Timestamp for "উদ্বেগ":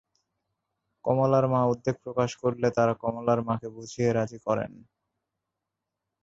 1.65-1.95